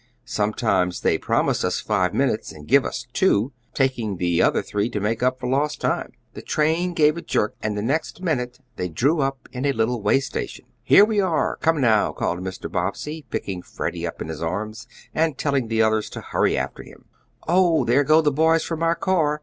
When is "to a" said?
9.53-9.71